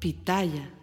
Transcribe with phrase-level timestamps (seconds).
[0.00, 0.79] Pitaya.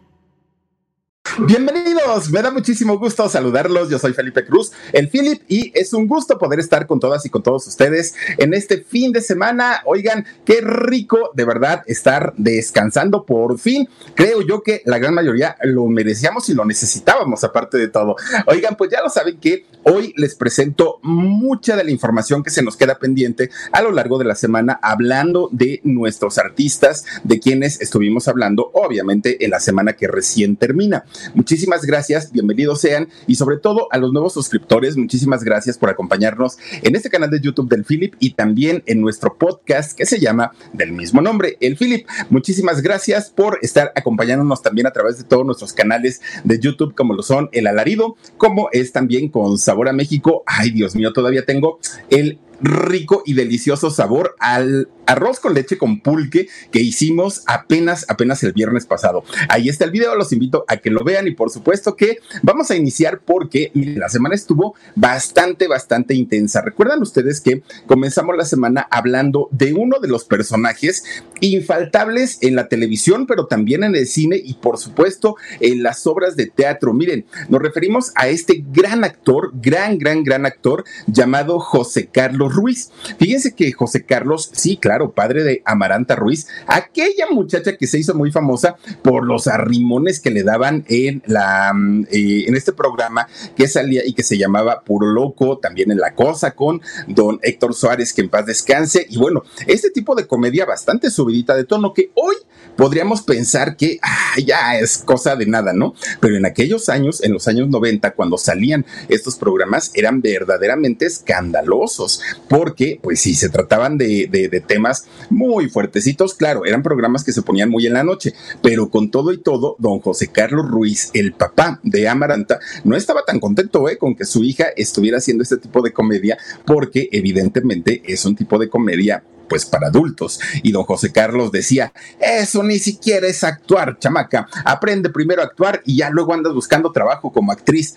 [1.40, 3.92] Bienvenidos, me da muchísimo gusto saludarlos.
[3.92, 7.30] Yo soy Felipe Cruz, el Philip, y es un gusto poder estar con todas y
[7.30, 9.84] con todos ustedes en este fin de semana.
[9.86, 13.88] Oigan, qué rico de verdad estar descansando por fin.
[14.16, 18.16] Creo yo que la gran mayoría lo merecíamos y lo necesitábamos, aparte de todo.
[18.48, 22.64] Oigan, pues ya lo saben que hoy les presento mucha de la información que se
[22.64, 27.80] nos queda pendiente a lo largo de la semana, hablando de nuestros artistas, de quienes
[27.80, 31.06] estuvimos hablando, obviamente, en la semana que recién termina.
[31.34, 36.58] Muchísimas gracias, bienvenidos sean y sobre todo a los nuevos suscriptores, muchísimas gracias por acompañarnos
[36.82, 40.52] en este canal de YouTube del Philip y también en nuestro podcast que se llama
[40.74, 42.08] del mismo nombre, el Philip.
[42.30, 47.14] Muchísimas gracias por estar acompañándonos también a través de todos nuestros canales de YouTube como
[47.14, 50.44] lo son El Alarido, como es también con Sabor a México.
[50.46, 56.02] Ay, Dios mío, todavía tengo el rico y delicioso sabor al arroz con leche con
[56.02, 59.24] pulque que hicimos apenas, apenas el viernes pasado.
[59.50, 62.70] Ahí está el video, los invito a que lo vean y por supuesto que vamos
[62.70, 66.62] a iniciar porque la semana estuvo bastante, bastante intensa.
[66.62, 71.04] Recuerdan ustedes que comenzamos la semana hablando de uno de los personajes
[71.40, 76.36] infaltables en la televisión, pero también en el cine y por supuesto en las obras
[76.36, 76.94] de teatro.
[76.94, 82.92] Miren, nos referimos a este gran actor, gran, gran, gran actor llamado José Carlos Ruiz.
[83.20, 88.14] Fíjense que José Carlos, sí, claro, padre de Amaranta Ruiz, aquella muchacha que se hizo
[88.14, 93.28] muy famosa por los arrimones que le daban en la mm, eh, en este programa
[93.56, 97.74] que salía y que se llamaba Puro Loco, también en La Cosa con don Héctor
[97.74, 99.06] Suárez, que en paz descanse.
[99.10, 102.36] Y bueno, este tipo de comedia bastante subidita de tono que hoy
[102.76, 104.00] podríamos pensar que
[104.46, 105.94] ya es cosa de nada, ¿no?
[106.20, 112.22] Pero en aquellos años, en los años 90, cuando salían estos programas, eran verdaderamente escandalosos
[112.48, 114.87] porque pues sí, se trataban de, de, temas
[115.30, 119.32] muy fuertecitos, claro, eran programas que se ponían muy en la noche, pero con todo
[119.32, 123.98] y todo, don José Carlos Ruiz, el papá de Amaranta, no estaba tan contento ¿eh?
[123.98, 128.58] con que su hija estuviera haciendo este tipo de comedia, porque evidentemente es un tipo
[128.58, 130.40] de comedia pues para adultos.
[130.64, 135.82] Y don José Carlos decía, eso ni siquiera es actuar, chamaca, aprende primero a actuar
[135.86, 137.96] y ya luego andas buscando trabajo como actriz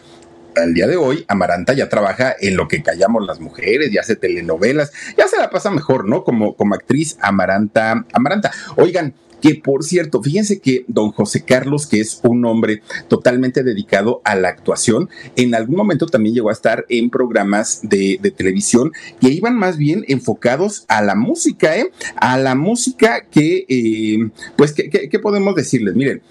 [0.56, 4.16] al día de hoy, Amaranta ya trabaja en lo que callamos las mujeres, ya hace
[4.16, 6.25] telenovelas, ya se la pasa mejor, ¿no?
[6.25, 8.50] Como, como actriz Amaranta, Amaranta.
[8.77, 14.21] Oigan, que por cierto, fíjense que don José Carlos, que es un hombre totalmente dedicado
[14.25, 19.28] a la actuación, en algún momento también llegó a estar en programas de, televisión que
[19.28, 21.91] iban más bien enfocados a la música, ¿eh?
[22.16, 25.94] A la música que, eh, pues, ¿qué podemos decirles?
[25.94, 26.22] Miren,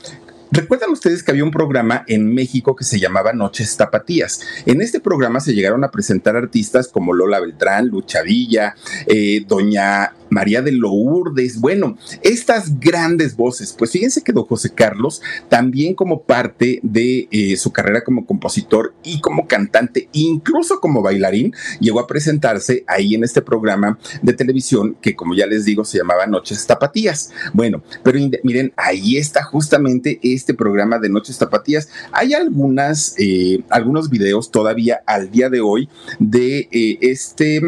[0.52, 4.42] ¿Recuerdan ustedes que había un programa en México que se llamaba Noches Tapatías?
[4.66, 10.14] En este programa se llegaron a presentar artistas como Lola Beltrán, Lucha Villa, eh, Doña
[10.30, 13.76] María de Lourdes, bueno, estas grandes voces.
[13.78, 18.94] Pues fíjense que don José Carlos, también como parte de eh, su carrera como compositor
[19.04, 24.98] y como cantante, incluso como bailarín, llegó a presentarse ahí en este programa de televisión
[25.02, 27.32] que, como ya les digo, se llamaba Noches Tapatías.
[27.54, 31.90] Bueno, pero miren, ahí está justamente este programa de Noches Tapatías.
[32.12, 37.62] Hay algunas, eh, algunos videos todavía al día de hoy de eh, este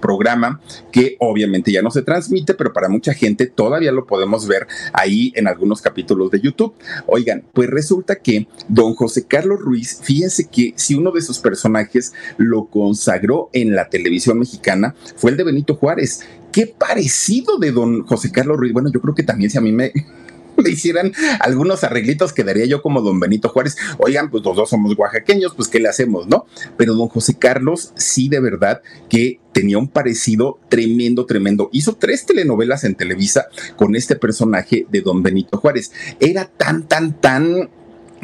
[0.00, 0.60] programa
[0.92, 5.32] que obviamente ya no se transmite, pero para mucha gente todavía lo podemos ver ahí
[5.36, 6.74] en algunos capítulos de YouTube.
[7.06, 12.12] Oigan, pues resulta que don José Carlos Ruiz, fíjense que si uno de sus personajes
[12.36, 16.20] lo consagró en la televisión mexicana fue el de Benito Juárez.
[16.52, 18.72] Qué parecido de don José Carlos Ruiz.
[18.72, 19.92] Bueno, yo creo que también si a mí me,
[20.62, 23.76] me hicieran algunos arreglitos, quedaría yo como don Benito Juárez.
[23.98, 26.46] Oigan, pues los dos somos oaxaqueños, pues ¿qué le hacemos, no?
[26.76, 31.70] Pero don José Carlos, sí, de verdad que tenía un parecido tremendo, tremendo.
[31.72, 35.92] Hizo tres telenovelas en Televisa con este personaje de don Benito Juárez.
[36.20, 37.70] Era tan, tan, tan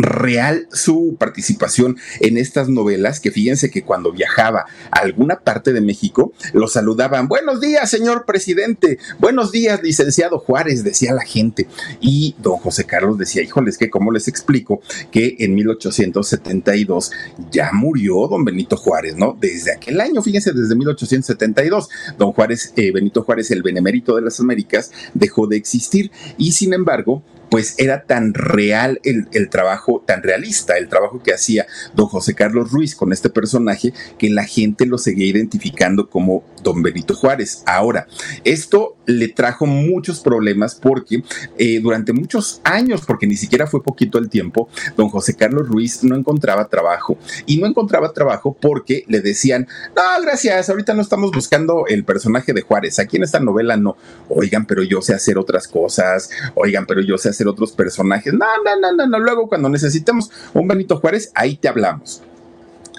[0.02, 5.80] real su participación en estas novelas, que fíjense que cuando viajaba a alguna parte de
[5.80, 11.68] México, lo saludaban, buenos días, señor presidente, buenos días, licenciado Juárez, decía la gente.
[12.00, 14.80] Y don José Carlos decía, híjoles, que cómo les explico
[15.10, 17.10] que en 1872
[17.50, 19.36] ya murió don Benito Juárez, ¿no?
[19.40, 21.88] Desde aquel año, fíjense, desde 1872,
[22.18, 26.72] don Juárez, eh, Benito Juárez, el benemérito de las Américas, dejó de existir y sin
[26.72, 32.34] embargo, pues era tan real el, trabajo, tan realista el trabajo que hacía don José
[32.34, 37.62] Carlos Ruiz con este personaje que la gente lo seguía identificando como don Benito Juárez.
[37.66, 38.06] Ahora,
[38.44, 41.22] esto le trajo muchos problemas porque
[41.58, 46.04] eh, durante muchos años, porque ni siquiera fue poquito el tiempo, don José Carlos Ruiz
[46.04, 47.18] no encontraba trabajo.
[47.46, 49.66] Y no encontraba trabajo porque le decían,
[49.96, 53.96] no, gracias, ahorita no estamos buscando el personaje de Juárez, aquí en esta novela no.
[54.28, 58.32] Oigan, pero yo sé hacer otras cosas, oigan, pero yo sé hacer otros personajes.
[58.32, 59.18] No, no, no, no, no.
[59.18, 62.22] Luego cuando necesitemos un Benito Juárez, ahí te hablamos.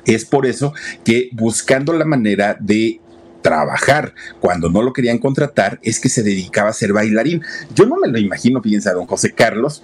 [0.05, 0.73] Es por eso
[1.03, 2.99] que buscando la manera de
[3.41, 7.41] trabajar cuando no lo querían contratar es que se dedicaba a ser bailarín.
[7.73, 9.83] Yo no me lo imagino, fíjense, a don José Carlos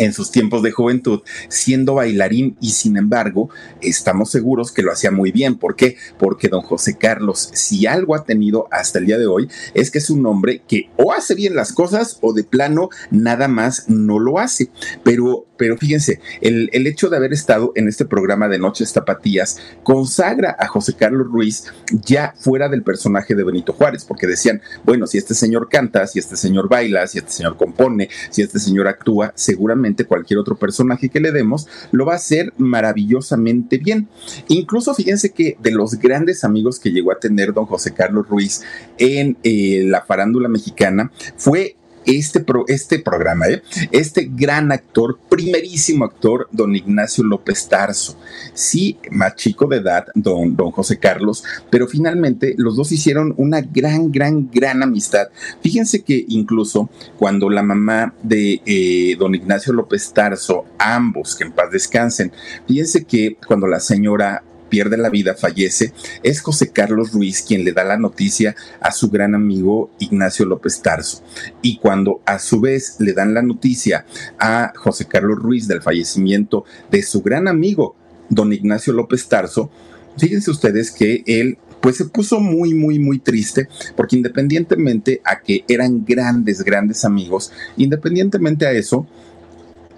[0.00, 3.50] en sus tiempos de juventud siendo bailarín y sin embargo
[3.82, 5.56] estamos seguros que lo hacía muy bien.
[5.56, 5.96] ¿Por qué?
[6.18, 9.98] Porque don José Carlos, si algo ha tenido hasta el día de hoy, es que
[9.98, 14.18] es un hombre que o hace bien las cosas o de plano nada más no
[14.18, 14.70] lo hace.
[15.04, 19.58] Pero pero fíjense, el, el, hecho de haber estado en este programa de Noches Tapatías
[19.82, 25.06] consagra a José Carlos Ruiz ya fuera del personaje de Benito Juárez, porque decían, bueno,
[25.06, 28.88] si este señor canta, si este señor baila, si este señor compone, si este señor
[28.88, 34.08] actúa, seguramente cualquier otro personaje que le demos lo va a hacer maravillosamente bien.
[34.48, 38.62] Incluso fíjense que de los grandes amigos que llegó a tener don José Carlos Ruiz
[38.98, 43.62] en eh, la farándula mexicana fue este, este programa, ¿eh?
[43.90, 48.16] este gran actor, primerísimo actor, don Ignacio López Tarso.
[48.54, 53.60] Sí, más chico de edad, don, don José Carlos, pero finalmente los dos hicieron una
[53.60, 55.28] gran, gran, gran amistad.
[55.62, 61.52] Fíjense que incluso cuando la mamá de eh, don Ignacio López Tarso, ambos, que en
[61.52, 62.32] paz descansen,
[62.66, 67.72] fíjense que cuando la señora pierde la vida, fallece, es José Carlos Ruiz quien le
[67.72, 71.22] da la noticia a su gran amigo Ignacio López Tarso.
[71.60, 74.06] Y cuando a su vez le dan la noticia
[74.38, 77.96] a José Carlos Ruiz del fallecimiento de su gran amigo,
[78.30, 79.70] don Ignacio López Tarso,
[80.16, 85.64] fíjense ustedes que él pues se puso muy, muy, muy triste, porque independientemente a que
[85.68, 89.06] eran grandes, grandes amigos, independientemente a eso,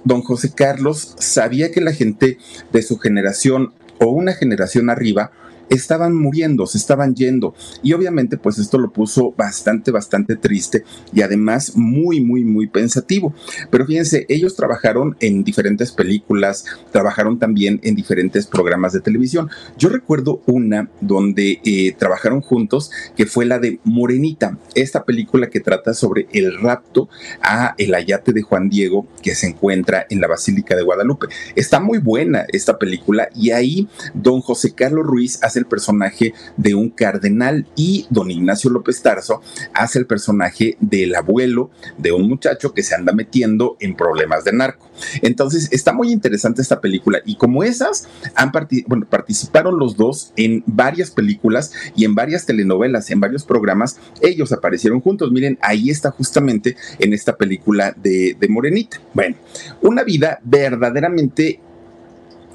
[0.04, 2.38] don José Carlos sabía que la gente
[2.72, 5.30] de su generación o una generación arriba
[5.72, 7.54] estaban muriendo, se estaban yendo.
[7.82, 13.34] Y obviamente pues esto lo puso bastante, bastante triste y además muy, muy, muy pensativo.
[13.70, 19.48] Pero fíjense, ellos trabajaron en diferentes películas, trabajaron también en diferentes programas de televisión.
[19.78, 25.60] Yo recuerdo una donde eh, trabajaron juntos, que fue la de Morenita, esta película que
[25.60, 27.08] trata sobre el rapto
[27.40, 31.28] a el ayate de Juan Diego que se encuentra en la Basílica de Guadalupe.
[31.56, 36.74] Está muy buena esta película y ahí don José Carlos Ruiz hace el personaje de
[36.74, 39.40] un cardenal y don Ignacio López Tarso
[39.74, 44.52] hace el personaje del abuelo de un muchacho que se anda metiendo en problemas de
[44.52, 44.90] narco.
[45.22, 48.52] Entonces está muy interesante esta película y como esas han
[48.86, 54.52] bueno, participaron los dos en varias películas y en varias telenovelas, en varios programas, ellos
[54.52, 55.32] aparecieron juntos.
[55.32, 59.00] Miren, ahí está justamente en esta película de, de Morenita.
[59.14, 59.36] Bueno,
[59.80, 61.60] una vida verdaderamente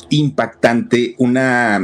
[0.09, 1.81] impactante, una,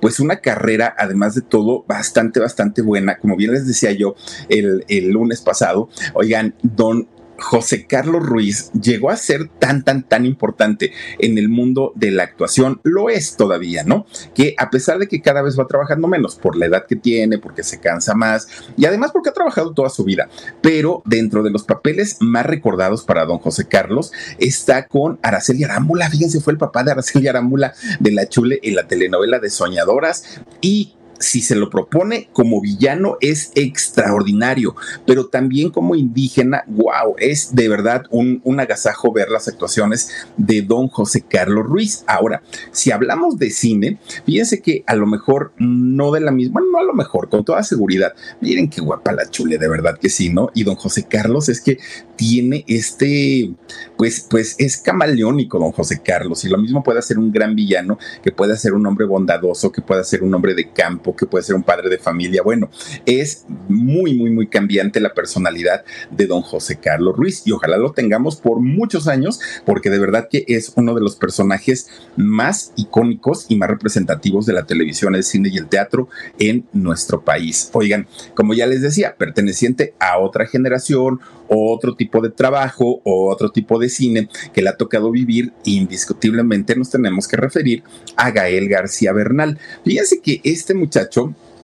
[0.00, 3.18] pues una carrera, además de todo, bastante, bastante buena.
[3.18, 4.14] Como bien les decía yo
[4.48, 7.08] el, el lunes pasado, oigan, don
[7.42, 12.22] José Carlos Ruiz llegó a ser tan, tan, tan importante en el mundo de la
[12.22, 14.06] actuación, lo es todavía, ¿no?
[14.34, 17.38] Que a pesar de que cada vez va trabajando menos por la edad que tiene,
[17.38, 20.28] porque se cansa más y además porque ha trabajado toda su vida,
[20.62, 26.08] pero dentro de los papeles más recordados para don José Carlos está con Araceli Arámbula,
[26.08, 30.40] fíjense, fue el papá de Araceli Arámbula de la Chule en la telenovela de Soñadoras
[30.60, 34.74] y si se lo propone como villano es extraordinario,
[35.06, 40.62] pero también como indígena, wow, es de verdad un, un, agasajo ver las actuaciones de
[40.62, 42.04] don José Carlos Ruiz.
[42.06, 46.78] Ahora, si hablamos de cine, fíjense que a lo mejor no de la misma, no
[46.78, 50.30] a lo mejor, con toda seguridad, miren qué guapa la chule, de verdad que sí,
[50.30, 50.50] ¿no?
[50.54, 51.78] Y don José Carlos es que
[52.16, 53.52] tiene este,
[53.96, 57.98] pues, pues es camaleónico don José Carlos, y lo mismo puede ser un gran villano,
[58.22, 61.44] que puede ser un hombre bondadoso, que puede ser un hombre de campo, que puede
[61.44, 62.42] ser un padre de familia.
[62.42, 62.70] Bueno,
[63.06, 67.92] es muy, muy, muy cambiante la personalidad de don José Carlos Ruiz y ojalá lo
[67.92, 73.46] tengamos por muchos años porque de verdad que es uno de los personajes más icónicos
[73.48, 77.70] y más representativos de la televisión, el cine y el teatro en nuestro país.
[77.72, 81.20] Oigan, como ya les decía, perteneciente a otra generación,
[81.56, 86.76] otro tipo de trabajo o otro tipo de cine que le ha tocado vivir, indiscutiblemente
[86.76, 87.82] nos tenemos que referir
[88.16, 89.58] a Gael García Bernal.
[89.84, 91.34] Fíjense que este muchacho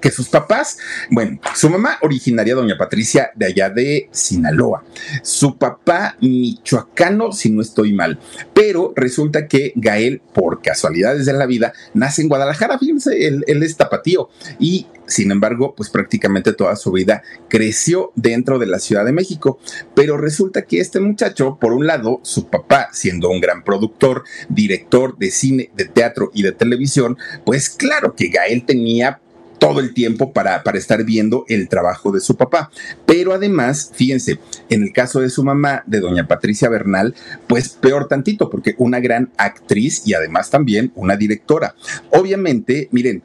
[0.00, 0.78] Que sus papás.
[1.10, 4.84] Bueno, su mamá originaria, doña Patricia, de allá de Sinaloa.
[5.22, 8.18] Su papá, michoacano, si no estoy mal.
[8.54, 12.78] Pero resulta que Gael, por casualidades de la vida, nace en Guadalajara.
[12.78, 14.30] Fíjense, él, es tapatío.
[14.58, 19.58] Y sin embargo, pues prácticamente toda su vida creció dentro de la Ciudad de México.
[19.94, 25.18] Pero resulta que este muchacho, por un lado, su papá, siendo un gran productor, director
[25.18, 29.20] de cine, de teatro y de televisión, pues claro que Gael tenía
[29.60, 32.72] todo el tiempo para, para, estar viendo el trabajo de su papá.
[33.06, 34.40] Pero además, fíjense,
[34.70, 37.14] en el caso de su mamá, de doña Patricia Bernal,
[37.46, 41.76] pues peor tantito, porque una gran actriz y además también una directora.
[42.10, 43.22] Obviamente, miren,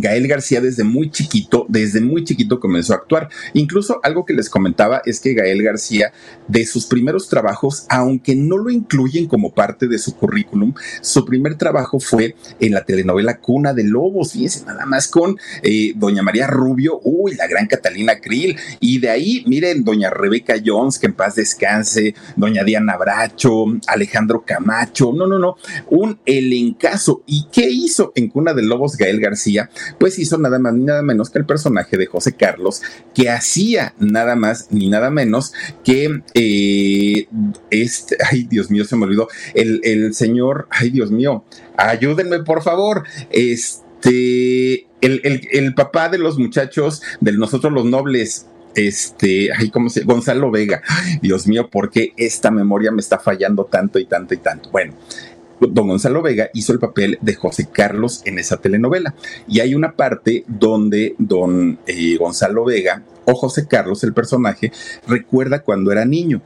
[0.00, 3.28] Gael García desde muy chiquito, desde muy chiquito comenzó a actuar.
[3.54, 6.12] Incluso algo que les comentaba es que Gael García,
[6.48, 11.56] de sus primeros trabajos, aunque no lo incluyen como parte de su currículum, su primer
[11.56, 16.46] trabajo fue en la telenovela Cuna de Lobos, fíjense, nada más con eh, Doña María
[16.46, 21.14] Rubio, uy, la gran Catalina Krill, y de ahí, miren, Doña Rebeca Jones, que en
[21.14, 25.56] paz descanse, Doña Diana Bracho, Alejandro Camacho, no, no, no,
[25.88, 27.22] un elencazo.
[27.26, 29.70] ¿Y qué hizo en Cuna de Lobos Gael García?
[29.98, 32.82] Pues hizo nada más ni nada menos que el personaje de José Carlos,
[33.14, 35.52] que hacía nada más ni nada menos
[35.84, 37.28] que eh,
[37.70, 41.44] este, ay Dios mío, se me olvidó, el, el señor, ay Dios mío,
[41.76, 48.46] ayúdenme por favor, este, el, el, el papá de los muchachos, de nosotros los nobles,
[48.76, 50.82] este, ay, ¿cómo se Gonzalo Vega.
[51.22, 54.70] Dios mío, ¿por qué esta memoria me está fallando tanto y tanto y tanto?
[54.70, 54.94] Bueno,
[55.60, 59.14] don Gonzalo Vega hizo el papel de José Carlos en esa telenovela.
[59.48, 64.72] Y hay una parte donde don eh, Gonzalo Vega o José Carlos, el personaje,
[65.06, 66.42] recuerda cuando era niño.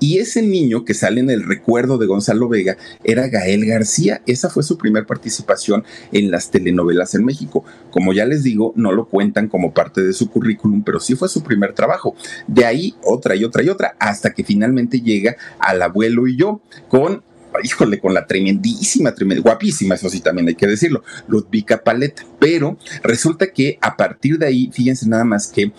[0.00, 4.20] Y ese niño que sale en el recuerdo de Gonzalo Vega era Gael García.
[4.26, 7.64] Esa fue su primera participación en las telenovelas en México.
[7.90, 11.28] Como ya les digo, no lo cuentan como parte de su currículum, pero sí fue
[11.28, 12.14] su primer trabajo.
[12.46, 16.60] De ahí otra y otra y otra, hasta que finalmente llega al abuelo y yo
[16.88, 17.22] con
[17.62, 22.24] híjole, con la tremendísima, guapísima, eso sí también hay que decirlo, Ludvika Paleta.
[22.38, 25.72] Pero resulta que a partir de ahí, fíjense nada más que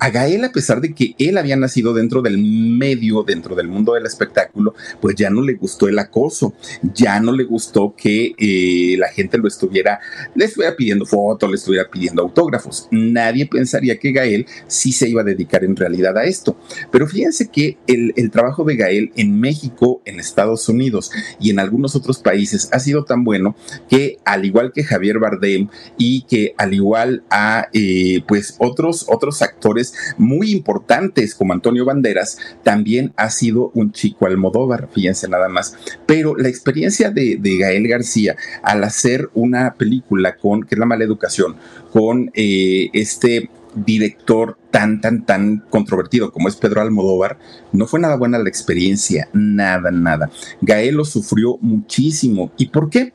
[0.00, 3.94] a Gael, a pesar de que él había nacido dentro del medio, dentro del mundo
[3.94, 6.54] del espectáculo, pues ya no le gustó el acoso,
[6.94, 10.00] ya no le gustó que eh, la gente lo estuviera,
[10.34, 12.88] le estuviera pidiendo fotos, le estuviera pidiendo autógrafos.
[12.90, 16.56] Nadie pensaría que Gael sí se iba a dedicar en realidad a esto.
[16.90, 21.58] Pero fíjense que el, el trabajo de Gael en México, en Estados Unidos y en
[21.58, 23.56] algunos otros países ha sido tan bueno
[23.88, 29.42] que al igual que Javier Bardem y que al igual a eh, pues otros, otros
[29.42, 35.76] actores, muy importantes como Antonio Banderas, también ha sido un chico Almodóvar, fíjense nada más.
[36.06, 41.04] Pero la experiencia de, Gael García al hacer una película con, que es La Mala
[41.04, 41.56] Educación,
[41.92, 47.38] con eh, este director tan, tan, tan controvertido como es Pedro Almodóvar,
[47.72, 50.30] no fue nada buena la experiencia, nada, nada.
[50.60, 52.52] Gael lo sufrió muchísimo.
[52.56, 53.12] ¿Y por qué?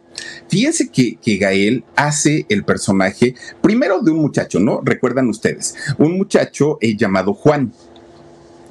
[0.48, 4.81] Fíjense que, que, Gael hace el personaje primero de un muchacho, ¿no?
[4.83, 7.74] Recuerdan ustedes, un muchacho eh, llamado Juan.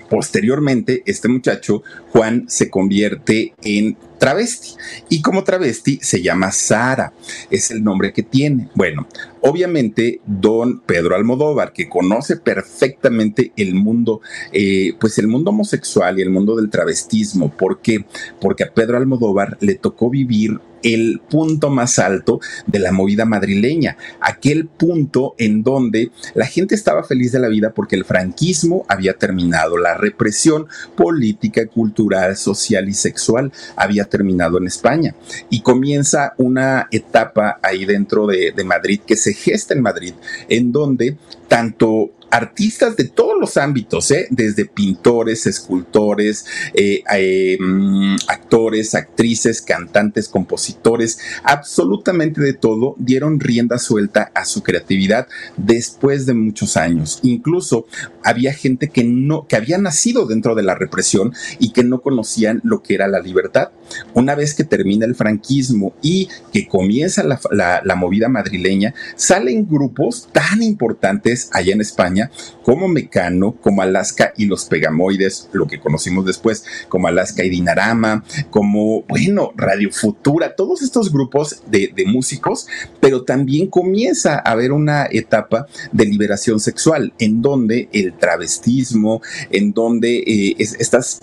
[0.08, 4.76] Posteriormente, este muchacho, Juan, se convierte en travesti.
[5.08, 7.12] Y como travesti se llama Sara,
[7.50, 8.68] es el nombre que tiene.
[8.76, 9.08] Bueno,
[9.40, 14.20] obviamente don Pedro Almodóvar, que conoce perfectamente el mundo,
[14.52, 17.50] eh, pues el mundo homosexual y el mundo del travestismo.
[17.50, 18.04] ¿Por qué?
[18.40, 23.96] Porque a Pedro Almodóvar le tocó vivir el punto más alto de la movida madrileña,
[24.20, 29.14] aquel punto en donde la gente estaba feliz de la vida porque el franquismo había
[29.14, 35.14] terminado, la represión política, cultural, social y sexual había terminado en España.
[35.50, 40.14] Y comienza una etapa ahí dentro de, Madrid que se gesta en Madrid,
[40.48, 41.16] en donde
[41.48, 44.26] tanto artistas de todos los ámbitos, ¿eh?
[44.30, 53.76] desde pintores, escultores, eh, eh, mm, actores, actrices, cantantes, compositores, absolutamente de todo, dieron rienda
[53.76, 57.20] suelta a su creatividad después de muchos años.
[57.22, 57.86] Incluso
[58.24, 62.62] había gente que no, que había nacido dentro de la represión y que no conocían
[62.64, 63.72] lo que era la libertad.
[64.14, 70.30] Una vez que termina el franquismo y que comienza la, la movida madrileña, salen grupos
[70.32, 72.21] tan importantes allá en España
[72.62, 78.24] como Mecano, como Alaska y los Pegamoides, lo que conocimos después como Alaska y Dinarama,
[78.50, 82.66] como, bueno, Radio Futura, todos estos grupos de, músicos,
[83.00, 89.72] pero también comienza a haber una etapa de liberación sexual en donde el travestismo, en
[89.72, 91.20] donde eh, estas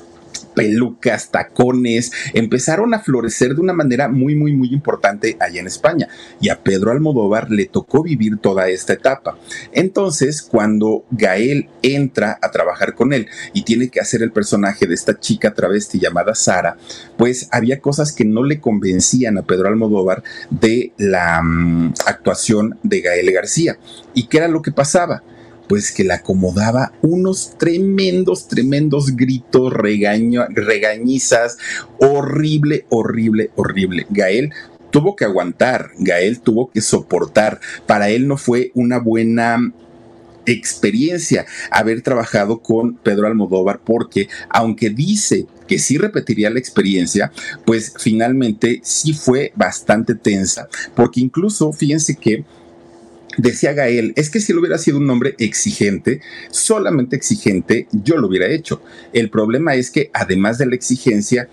[0.59, 6.07] pelucas, tacones, empezaron a florecer de una manera muy, muy, muy importante allá en España.
[6.41, 9.37] Y a Pedro Almodóvar le tocó vivir toda esta etapa.
[9.71, 14.95] Entonces, cuando Gael entra a trabajar con él y tiene que hacer el personaje de
[14.95, 16.77] esta chica travesti llamada Sara,
[17.17, 23.01] pues había cosas que no le convencían a Pedro Almodóvar de la mm, actuación de
[23.01, 23.77] Gael García.
[24.13, 25.23] ¿Y qué era lo que pasaba?
[25.69, 31.57] Pues que le acomodaba unos tremendos, tremendos gritos, regañizas,
[31.99, 34.07] horrible, horrible, horrible.
[34.09, 34.51] Gael
[34.89, 37.61] tuvo que aguantar, Gael tuvo que soportar.
[37.85, 39.71] Para él no fue una buena
[40.47, 47.31] experiencia haber trabajado con Pedro Almodóvar porque aunque dice que sí repetiría la experiencia,
[47.65, 52.43] pues finalmente sí fue bastante tensa, porque incluso fíjense que
[53.41, 56.19] Decía Gael, es que si él hubiera sido un hombre exigente,
[56.51, 58.81] solamente exigente, yo lo hubiera hecho.
[59.13, 61.47] El problema es que además de la exigencia,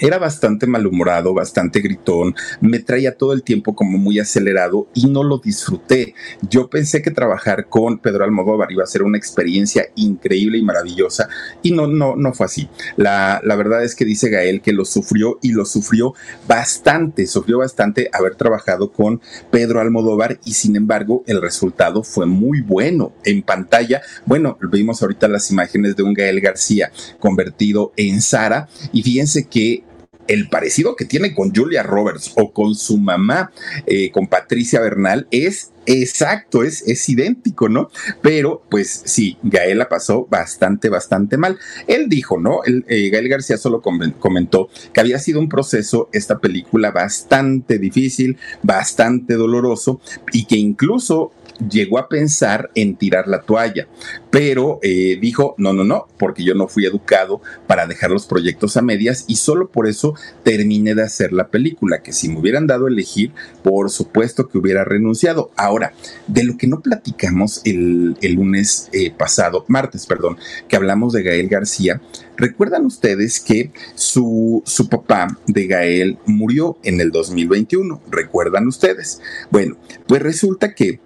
[0.00, 5.22] era bastante malhumorado, bastante gritón, me traía todo el tiempo como muy acelerado y no
[5.22, 6.14] lo disfruté.
[6.48, 11.28] Yo pensé que trabajar con Pedro Almodóvar iba a ser una experiencia increíble y maravillosa
[11.62, 12.68] y no, no, no fue así.
[12.96, 16.14] La, la verdad es que dice Gael que lo sufrió y lo sufrió
[16.46, 22.60] bastante, sufrió bastante haber trabajado con Pedro Almodóvar y sin embargo el resultado fue muy
[22.60, 24.02] bueno en pantalla.
[24.26, 29.84] Bueno, vimos ahorita las imágenes de un Gael García convertido en Sara y fíjense que
[30.28, 33.50] el parecido que tiene con Julia Roberts o con su mamá,
[33.86, 37.90] eh, con Patricia Bernal, es exacto, es, es idéntico, ¿no?
[38.20, 41.58] Pero pues sí, Gael la pasó bastante, bastante mal.
[41.86, 42.60] Él dijo, ¿no?
[42.66, 49.34] Eh, Gael García solo comentó que había sido un proceso, esta película, bastante difícil, bastante
[49.34, 50.00] doloroso
[50.32, 51.32] y que incluso
[51.68, 53.88] llegó a pensar en tirar la toalla,
[54.30, 58.76] pero eh, dijo, no, no, no, porque yo no fui educado para dejar los proyectos
[58.76, 62.66] a medias y solo por eso terminé de hacer la película, que si me hubieran
[62.66, 65.50] dado a elegir, por supuesto que hubiera renunciado.
[65.56, 65.92] Ahora,
[66.26, 70.36] de lo que no platicamos el, lunes eh, pasado, martes, perdón,
[70.68, 72.00] que hablamos de Gael García,
[72.36, 78.02] ¿recuerdan ustedes que su, su papá de Gael murió en el 2021?
[78.10, 79.20] ¿Recuerdan ustedes?
[79.50, 81.00] Bueno, pues resulta que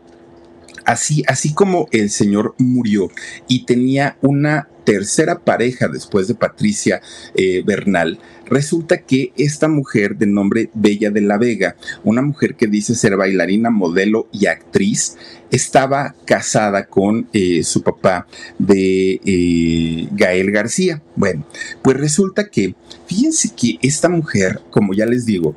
[0.84, 3.10] Así, así como el señor murió
[3.48, 7.00] y tenía una tercera pareja después de Patricia
[7.34, 12.66] eh, Bernal, resulta que esta mujer de nombre Bella de la Vega, una mujer que
[12.66, 15.16] dice ser bailarina, modelo y actriz,
[15.50, 18.26] estaba casada con eh, su papá
[18.58, 21.02] de eh, Gael García.
[21.14, 21.46] Bueno,
[21.82, 22.74] pues resulta que,
[23.06, 25.54] fíjense que esta mujer, como ya les digo,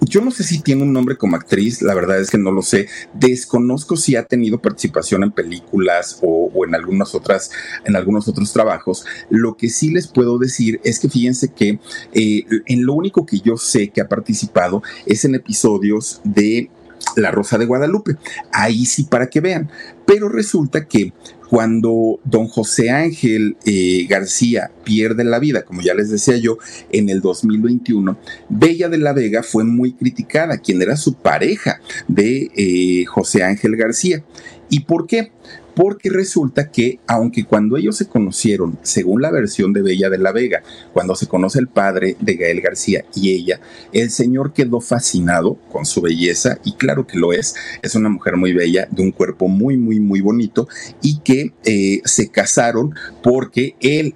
[0.00, 2.62] yo no sé si tiene un nombre como actriz, la verdad es que no lo
[2.62, 2.88] sé.
[3.14, 7.50] Desconozco si ha tenido participación en películas o, en algunas otras,
[7.84, 9.04] en algunos otros trabajos.
[9.28, 11.78] Lo que sí les puedo decir es que fíjense que
[12.12, 16.70] eh, en lo único que yo sé que ha participado es en episodios de
[17.16, 18.16] La Rosa de Guadalupe.
[18.52, 19.70] Ahí sí para que vean.
[20.06, 21.12] Pero resulta que
[21.50, 26.58] cuando don José Ángel eh, García pierde la vida, como ya les decía yo,
[26.92, 28.16] en el 2021,
[28.48, 33.74] Bella de la Vega fue muy criticada, quien era su pareja de eh, José Ángel
[33.76, 34.22] García.
[34.68, 35.32] ¿Y por qué?
[35.74, 40.32] Porque resulta que, aunque cuando ellos se conocieron, según la versión de Bella de la
[40.32, 43.60] Vega, cuando se conoce el padre de Gael García y ella,
[43.92, 48.36] el señor quedó fascinado con su belleza, y claro que lo es, es una mujer
[48.36, 50.68] muy bella, de un cuerpo muy, muy, muy bonito,
[51.02, 54.14] y que eh, se casaron porque él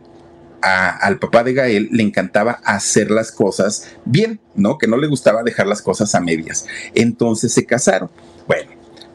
[0.64, 4.78] al papá de Gael le encantaba hacer las cosas bien, ¿no?
[4.78, 6.66] Que no le gustaba dejar las cosas a medias.
[6.94, 8.10] Entonces se casaron.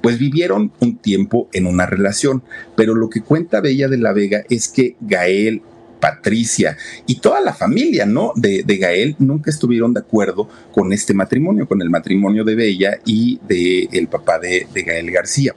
[0.01, 2.43] Pues vivieron un tiempo en una relación,
[2.75, 5.61] pero lo que cuenta Bella de la Vega es que Gael,
[5.99, 8.31] Patricia y toda la familia, ¿no?
[8.35, 13.39] De, Gael nunca estuvieron de acuerdo con este matrimonio, con el matrimonio de Bella y
[13.47, 15.55] de el papá de, Gael García.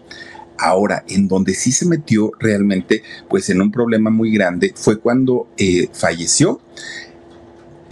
[0.59, 5.48] Ahora, en donde sí se metió realmente, pues en un problema muy grande, fue cuando
[5.57, 6.61] eh, falleció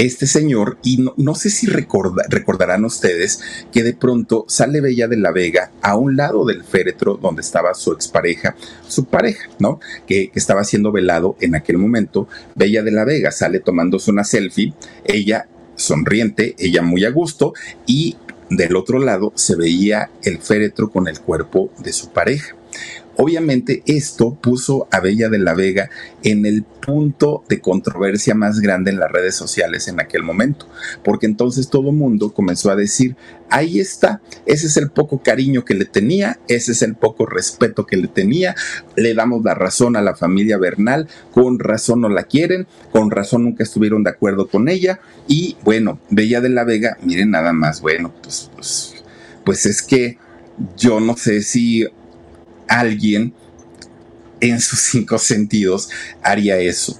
[0.00, 5.30] este señor, y no, sé si recordarán ustedes que de pronto sale Bella de la
[5.30, 8.56] Vega a un lado del féretro donde estaba su expareja,
[8.88, 9.78] su pareja, ¿no?
[10.06, 12.28] Que, que estaba siendo velado en aquel momento.
[12.54, 14.72] Bella de la Vega sale tomándose una selfie,
[15.04, 17.52] ella sonriente, ella muy a gusto,
[17.86, 18.16] y
[18.48, 22.56] del otro lado se veía el féretro con el cuerpo de su pareja.
[23.22, 25.90] Obviamente esto puso a Bella de la Vega
[26.22, 30.66] en el punto de controversia más grande en las redes sociales en aquel momento,
[31.04, 33.16] porque entonces todo el mundo comenzó a decir,
[33.50, 37.84] ahí está, ese es el poco cariño que le tenía, ese es el poco respeto
[37.84, 38.54] que le tenía,
[38.96, 43.44] le damos la razón a la familia Bernal, con razón no la quieren, con razón
[43.44, 47.82] nunca estuvieron de acuerdo con ella, y bueno, Bella de la Vega, miren nada más,
[47.82, 48.94] bueno, pues, pues,
[49.44, 50.16] pues es que
[50.78, 51.86] yo no sé si
[52.70, 53.34] alguien
[54.40, 55.90] en sus cinco sentidos
[56.22, 56.98] haría eso.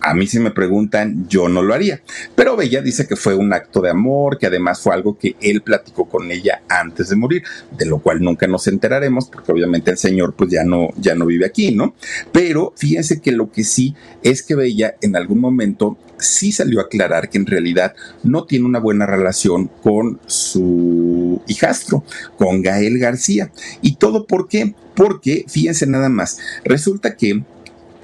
[0.00, 2.02] A mí si me preguntan, yo no lo haría.
[2.34, 5.62] Pero Bella dice que fue un acto de amor, que además fue algo que él
[5.62, 9.96] platicó con ella antes de morir, de lo cual nunca nos enteraremos, porque obviamente el
[9.96, 11.94] señor pues ya no, ya no vive aquí, ¿no?
[12.32, 16.84] Pero fíjense que lo que sí es que Bella en algún momento sí salió a
[16.84, 22.04] aclarar que en realidad no tiene una buena relación con su hijastro,
[22.36, 23.50] con Gael García.
[23.82, 24.74] ¿Y todo por qué?
[24.94, 27.42] Porque, fíjense nada más, resulta que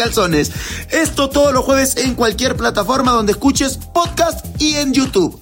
[0.00, 0.50] calzones.
[0.90, 5.38] Esto todos los jueves en cualquier plataforma donde escuches podcast y en YouTube.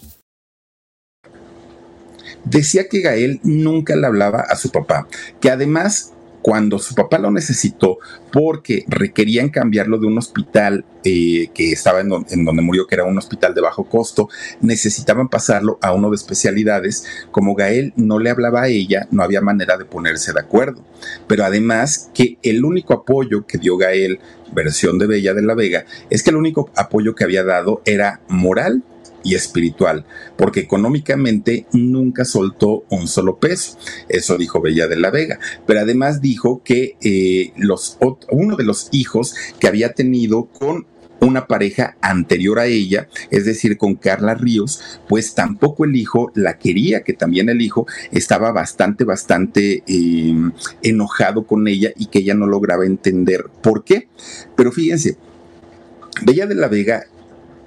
[2.45, 5.07] Decía que Gael nunca le hablaba a su papá,
[5.41, 7.99] que además cuando su papá lo necesitó
[8.33, 13.05] porque requerían cambiarlo de un hospital eh, que estaba en, en, donde murió, que era
[13.05, 14.29] un hospital de bajo costo,
[14.61, 17.05] necesitaban pasarlo a uno de especialidades.
[17.31, 20.85] Como Gael no le hablaba a ella, no había manera de ponerse de acuerdo.
[21.27, 24.21] Pero además que el único apoyo que dio Gael,
[24.53, 28.21] versión de Bella de la Vega, es que el único apoyo que había dado era
[28.29, 28.83] moral
[29.25, 30.05] y espiritual,
[30.37, 33.77] porque económicamente nunca soltó un solo peso.
[34.09, 35.39] Eso dijo Bella de la Vega.
[35.67, 37.99] Pero además dijo que eh, los,
[38.31, 40.87] uno de los hijos que había tenido con
[41.21, 46.59] una pareja anterior a ella, es decir, con Carla Ríos, pues tampoco el hijo la
[46.59, 50.35] quería, que también el hijo estaba bastante, bastante eh,
[50.83, 54.09] enojado con ella y que ella no lograba entender por qué.
[54.57, 55.17] Pero fíjense,
[56.23, 57.05] Bella de la Vega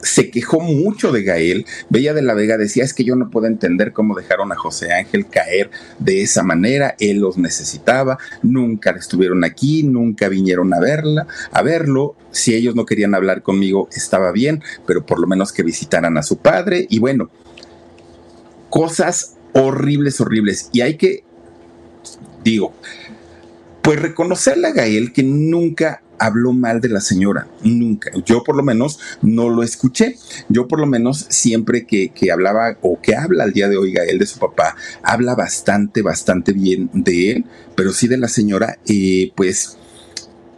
[0.01, 1.65] se quejó mucho de Gael.
[1.89, 4.93] Bella de la Vega decía, es que yo no puedo entender cómo dejaron a José
[4.93, 11.27] Ángel caer de esa manera, él los necesitaba, nunca estuvieron aquí, nunca vinieron a verla,
[11.51, 15.63] a verlo, si ellos no querían hablar conmigo estaba bien, pero por lo menos que
[15.63, 17.29] visitaran a su padre y bueno,
[18.69, 20.69] cosas horribles, horribles.
[20.71, 21.23] Y hay que,
[22.43, 22.73] digo,
[23.81, 28.11] pues reconocerle a Gael que nunca habló mal de la señora, nunca.
[28.25, 30.17] Yo por lo menos no lo escuché.
[30.49, 34.19] Yo por lo menos siempre que, hablaba o que habla al día de hoy Gael
[34.19, 39.31] de su papá, habla bastante, bastante bien de él, pero sí de la señora, eh,
[39.35, 39.77] pues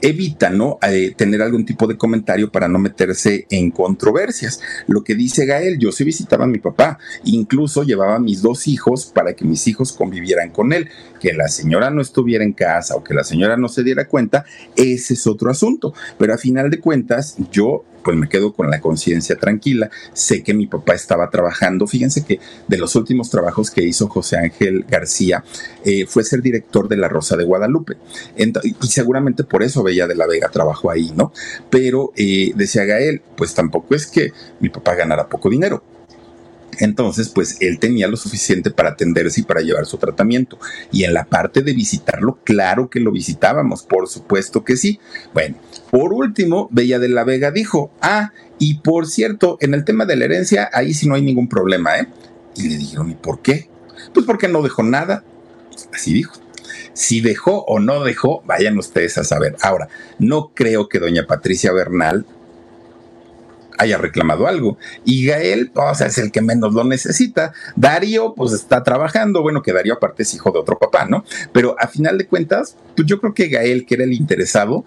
[0.03, 0.79] evita ¿no?
[0.81, 4.59] Eh, tener algún tipo de comentario para no meterse en controversias.
[4.85, 8.67] Lo que dice Gael, yo sí visitaba a mi papá, incluso llevaba a mis dos
[8.67, 10.89] hijos para que mis hijos convivieran con él.
[11.21, 14.43] Que la señora no estuviera en casa o que la señora no se diera cuenta,
[14.75, 15.93] ese es otro asunto.
[16.17, 19.89] Pero a final de cuentas, yo pues me quedo con la conciencia tranquila.
[20.13, 21.87] Sé que mi papá estaba trabajando.
[21.87, 25.43] Fíjense que de los últimos trabajos que hizo José Ángel García
[25.85, 27.97] eh, fue ser director de La Rosa de Guadalupe.
[28.37, 31.31] y seguramente por eso Bella de la Vega trabajó ahí, ¿no?
[31.69, 35.83] Pero eh, decía Gael, pues tampoco es que mi papá ganara poco dinero
[36.79, 40.57] entonces, pues él tenía lo suficiente para atenderse y para llevar su tratamiento.
[40.91, 44.99] Y en la parte de visitarlo, claro que lo visitábamos, por supuesto que sí.
[45.33, 45.57] Bueno,
[45.91, 50.15] por último, Bella de la Vega dijo, ah, y por cierto, en el tema de
[50.15, 52.07] la herencia, ahí sí no hay ningún problema, ¿eh?
[52.55, 53.69] Y le dijeron, ¿y por qué?
[54.13, 55.23] Pues porque no dejó nada.
[55.93, 56.33] Así dijo.
[56.93, 59.55] Si dejó o no dejó, vayan ustedes a saber.
[59.61, 62.25] Ahora, no creo que doña Patricia Bernal
[63.77, 64.77] haya reclamado algo.
[65.05, 67.53] Y Gael, o sea, es el que menos lo necesita.
[67.75, 69.41] Darío, pues está trabajando.
[69.41, 71.25] Bueno, que Darío aparte es hijo de otro papá, ¿no?
[71.51, 74.85] Pero a final de cuentas, pues yo creo que Gael, que era el interesado,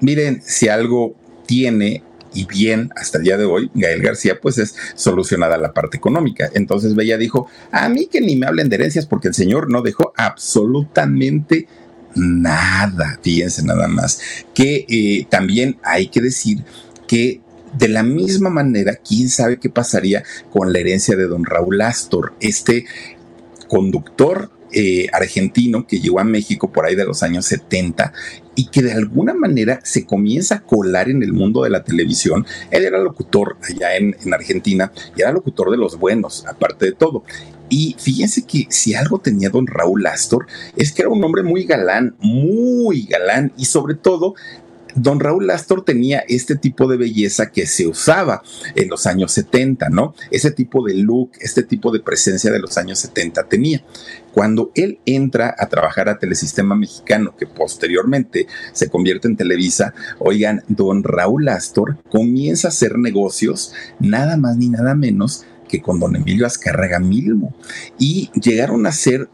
[0.00, 1.14] miren, si algo
[1.46, 2.02] tiene
[2.34, 6.50] y bien hasta el día de hoy, Gael García, pues es solucionada la parte económica.
[6.54, 9.82] Entonces Bella dijo, a mí que ni me hablen de herencias porque el señor no
[9.82, 11.66] dejó absolutamente
[12.14, 14.20] nada, fíjense nada más,
[14.54, 16.64] que eh, también hay que decir
[17.06, 17.40] que
[17.72, 22.34] de la misma manera, quién sabe qué pasaría con la herencia de don Raúl Astor,
[22.40, 22.86] este
[23.68, 28.12] conductor eh, argentino que llegó a México por ahí de los años 70
[28.54, 32.44] y que de alguna manera se comienza a colar en el mundo de la televisión.
[32.70, 36.92] Él era locutor allá en, en Argentina y era locutor de los buenos, aparte de
[36.92, 37.24] todo.
[37.70, 41.64] Y fíjense que si algo tenía don Raúl Astor es que era un hombre muy
[41.64, 44.34] galán, muy galán y sobre todo
[45.00, 48.42] don Raúl Astor tenía este tipo de belleza que se usaba
[48.74, 50.14] en los años 70, ¿no?
[50.30, 53.84] Ese tipo de look, este tipo de presencia de los años 70 tenía.
[54.32, 60.62] Cuando él entra a trabajar a Telesistema Mexicano, que posteriormente se convierte en Televisa, oigan,
[60.68, 66.16] don Raúl Astor comienza a hacer negocios, nada más ni nada menos que con don
[66.16, 67.54] Emilio Azcárraga Milmo.
[67.98, 69.28] Y llegaron a ser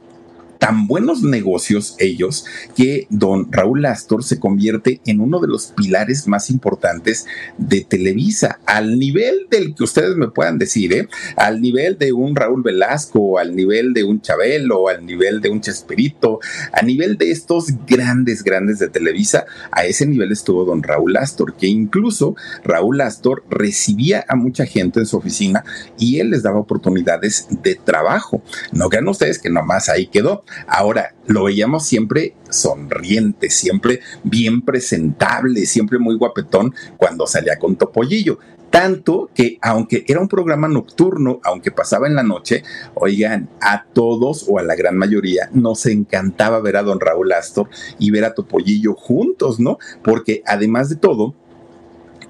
[0.65, 6.27] tan buenos negocios ellos que don Raúl Astor se convierte en uno de los pilares
[6.27, 7.27] más importantes
[7.59, 11.09] de Televisa, al nivel del que ustedes me puedan decir, ¿eh?
[11.37, 15.61] al nivel de un Raúl Velasco, al nivel de un Chabelo, al nivel de un
[15.61, 16.41] Chespirito,
[16.73, 21.57] a nivel de estos grandes, grandes de Televisa, a ese nivel estuvo don Raúl Astor,
[21.57, 25.63] que incluso Raúl Astor recibía a mucha gente en su oficina
[25.99, 28.43] y él les daba oportunidades de trabajo.
[28.73, 30.43] No crean ustedes que nomás ahí quedó.
[30.67, 38.39] Ahora, lo veíamos siempre sonriente, siempre bien presentable, siempre muy guapetón cuando salía con Topollillo.
[38.71, 42.65] Tanto que aunque era un programa nocturno, aunque pasaba en la noche,
[42.95, 47.69] oigan, a todos o a la gran mayoría nos encantaba ver a don Raúl Astor
[48.01, 49.79] y ver a Topollillo juntos, ¿no?
[50.03, 51.37] Porque además de todo,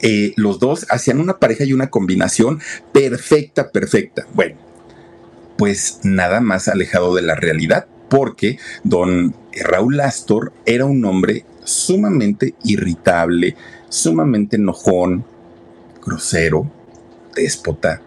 [0.02, 2.60] eh, los dos hacían una pareja y una combinación
[2.92, 4.26] perfecta, perfecta.
[4.34, 4.56] Bueno,
[5.56, 12.55] pues nada más alejado de la realidad porque don Raúl Astor era un hombre sumamente
[12.62, 13.57] irritable,
[13.88, 15.24] sumamente enojón,
[16.00, 16.70] grosero,
[17.35, 18.03] déspota,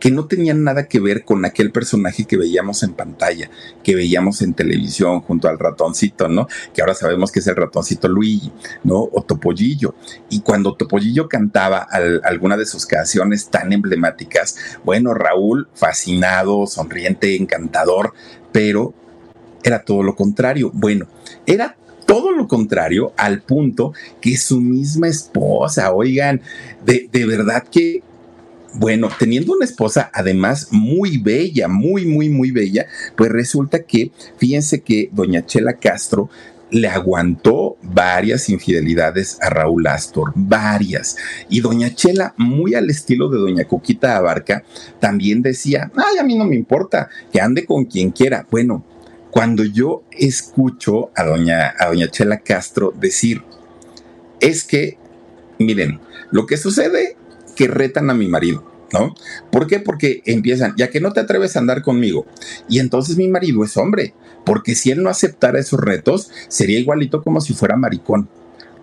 [0.00, 3.48] que no tenía nada que ver con aquel personaje que veíamos en pantalla,
[3.84, 6.48] que veíamos en televisión junto al ratoncito, ¿no?
[6.74, 8.50] Que ahora sabemos que es el ratoncito Luigi,
[8.82, 9.08] ¿no?
[9.12, 9.94] O Topollillo.
[10.28, 11.86] Y cuando Topollillo cantaba
[12.24, 18.12] alguna de sus canciones tan emblemáticas, bueno, Raúl, fascinado, sonriente, encantador,
[18.50, 18.94] pero
[19.62, 20.70] era todo lo contrario.
[20.72, 21.06] Bueno,
[21.46, 26.40] era todo lo contrario al punto que su misma esposa, oigan,
[26.84, 28.02] de, de verdad que
[28.74, 34.80] bueno, teniendo una esposa además muy bella, muy, muy, muy bella, pues resulta que, fíjense
[34.82, 36.30] que doña Chela Castro
[36.70, 41.16] le aguantó varias infidelidades a Raúl Astor, varias.
[41.48, 44.62] Y doña Chela, muy al estilo de doña Coquita Abarca,
[45.00, 48.46] también decía, ay, a mí no me importa, que ande con quien quiera.
[48.50, 48.84] Bueno,
[49.30, 53.42] cuando yo escucho a doña, a doña Chela Castro decir,
[54.40, 54.98] es que,
[55.58, 57.16] miren, lo que sucede
[57.56, 58.68] que retan a mi marido.
[58.92, 59.14] ¿No?
[59.52, 59.78] ¿Por qué?
[59.78, 62.26] Porque empiezan, ya que no te atreves a andar conmigo.
[62.68, 64.14] Y entonces mi marido es hombre,
[64.44, 68.28] porque si él no aceptara esos retos, sería igualito como si fuera maricón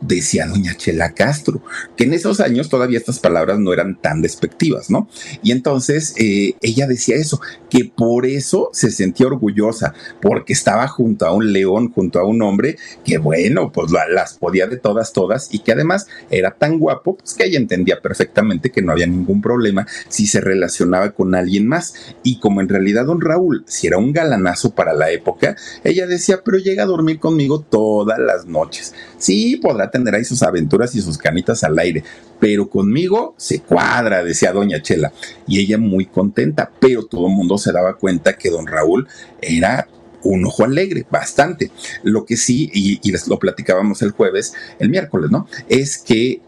[0.02, 1.62] decía doña Chela Castro,
[1.96, 5.10] que en esos años todavía estas palabras no eran tan despectivas, ¿no?
[5.44, 11.26] Y entonces eh, ella decía eso, que por eso se sentía orgullosa, porque estaba junto
[11.26, 15.50] a un león, junto a un hombre, que bueno, pues las podía de todas, todas,
[15.52, 19.42] y que además era tan guapo, pues que ella entendía perfectamente que no había ningún
[19.42, 21.94] problema si se relacionaba con alguien más.
[22.24, 26.42] Y como en realidad don Raúl, si era un galanazo para la época, ella decía,
[26.44, 28.94] pero llega a dormir conmigo todas las noches.
[29.18, 32.04] Sí, podrá tener ahí sus aventuras y sus canitas al aire,
[32.40, 35.12] pero conmigo se cuadra, decía doña Chela.
[35.48, 39.08] Y ella muy contenta, pero todo el mundo se daba cuenta que don Raúl
[39.42, 39.88] era
[40.24, 41.72] un ojo alegre, bastante.
[42.04, 45.48] Lo que sí, y, y les lo platicábamos el jueves, el miércoles, ¿no?
[45.70, 46.42] Es que,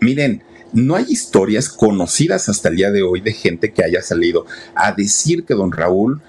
[0.00, 0.42] miren,
[0.72, 4.92] no hay historias conocidas hasta el día de hoy de gente que haya salido a
[4.92, 6.20] decir que don Raúl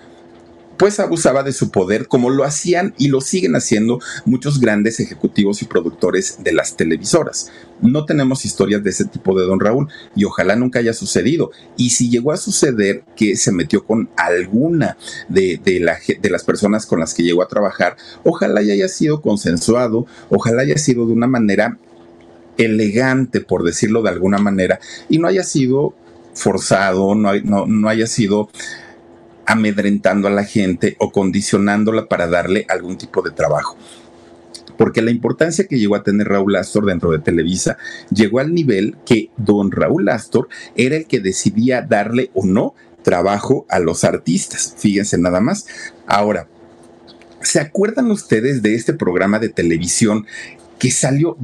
[0.79, 5.61] pues abusaba de su poder como lo hacían y lo siguen haciendo muchos grandes ejecutivos
[5.61, 7.51] y productores de las televisoras.
[7.81, 11.51] No tenemos historias de ese tipo de don Raúl y ojalá nunca haya sucedido.
[11.75, 15.59] Y si llegó a suceder que se metió con alguna de,
[16.29, 21.05] las personas con las que llegó a trabajar, ojalá haya sido consensuado, ojalá haya sido
[21.05, 21.77] de una manera
[22.57, 25.93] elegante, por decirlo de alguna manera, y no haya sido
[26.33, 28.49] forzado, no haya sido
[29.49, 33.75] amedrentando a la gente o condicionándola para darle algún tipo de trabajo
[34.77, 37.77] porque la importancia que llegó a tener Raúl Astor dentro de Televisa
[38.11, 43.65] llegó al nivel que don Raúl Astor era el que decidía darle o no trabajo
[43.67, 44.75] a los artistas.
[44.77, 45.67] Fíjense nada más.
[46.07, 46.47] Ahora,
[47.41, 50.25] ¿se acuerdan ustedes de este programa de televisión
[50.79, 51.37] que salió,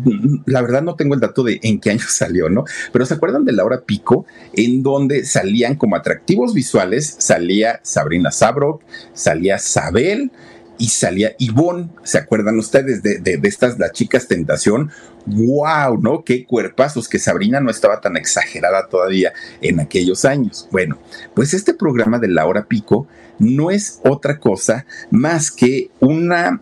[0.45, 2.63] la verdad no tengo el dato de en qué año salió, ¿no?
[2.91, 4.26] Pero ¿se acuerdan de la hora pico?
[4.54, 8.82] En donde salían como atractivos visuales, salía Sabrina Sabrok,
[9.13, 10.32] salía Sabel,
[10.78, 14.91] y salía Ivonne, ¿se acuerdan ustedes de, de, estas, las chicas tentación?
[15.26, 16.00] ¡Wow!
[16.02, 16.24] ¿No?
[16.24, 20.67] Qué cuerpazos, que Sabrina no estaba tan exagerada todavía en aquellos años.
[20.71, 21.00] Bueno,
[21.34, 23.08] pues este programa de la hora pico
[23.39, 26.62] no es otra cosa más que una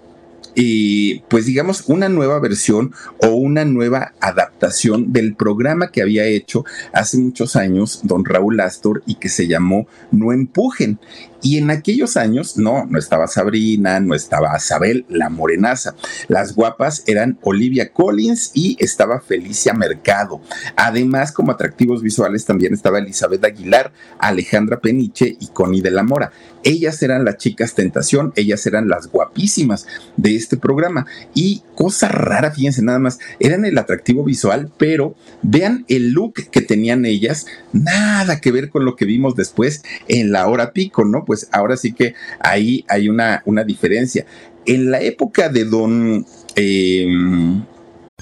[1.27, 7.17] pues digamos, una nueva versión o una nueva adaptación del programa que había hecho hace
[7.17, 10.99] muchos años don Raúl Astor y que se llamó No Empujen.
[11.43, 15.93] Y en aquellos años, no, no estaba Sabrina, no estaba Isabel, la morenaza.
[16.29, 20.41] Las guapas eran Olivia Collins y estaba Felicia Mercado.
[20.77, 26.31] Además, como atractivos visuales también estaba Elizabeth Aguilar, Alejandra Peniche y Connie de la Mora.
[26.63, 31.05] Ellas eran las chicas tentación, ellas eran las guapísimas de este programa.
[31.33, 36.61] Y cosa rara, fíjense nada más, eran el atractivo visual, pero vean el look que
[36.61, 41.25] tenían ellas, nada que ver con lo que vimos después en la hora pico, ¿no?
[41.25, 44.25] Pues ahora sí que ahí hay una, una diferencia.
[44.65, 46.25] En la época de don...
[46.55, 47.07] Eh,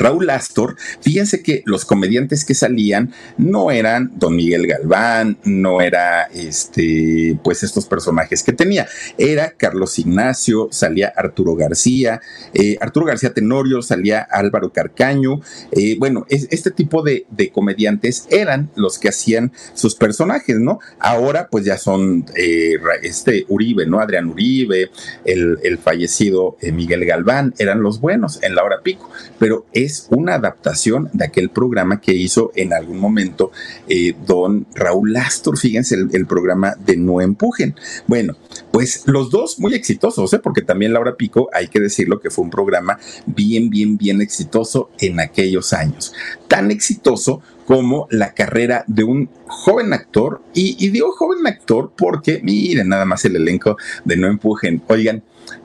[0.00, 6.24] Raúl Astor, fíjense que los comediantes que salían no eran Don Miguel Galván, no era
[6.24, 12.20] este, pues estos personajes que tenía, era Carlos Ignacio, salía Arturo García,
[12.54, 15.40] eh, Arturo García Tenorio, salía Álvaro Carcaño,
[15.72, 20.78] eh, bueno, es, este tipo de, comediantes eran los que hacían sus personajes, ¿no?
[20.98, 23.98] Ahora pues ya son eh, este Uribe, ¿no?
[23.98, 24.90] Adrián Uribe,
[25.24, 30.34] el, el fallecido Miguel Galván, eran los buenos en la hora pico, pero es una
[30.34, 33.52] adaptación de aquel programa que hizo en algún momento
[33.88, 37.74] eh, don Raúl Astor, fíjense el, programa de No Empujen.
[38.06, 38.36] Bueno,
[38.70, 40.38] pues los dos muy exitosos, ¿eh?
[40.38, 44.90] porque también Laura Pico, hay que decirlo que fue un programa bien, bien, bien exitoso
[45.00, 46.12] en aquellos años.
[46.48, 52.88] Tan exitoso como la carrera de un joven actor, y, digo joven actor porque miren
[52.88, 54.82] nada más el elenco de No Empujen.
[54.88, 55.22] Oigan,